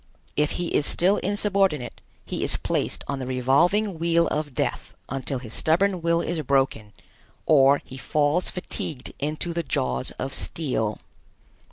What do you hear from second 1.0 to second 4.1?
insubordinate, he is placed on the revolving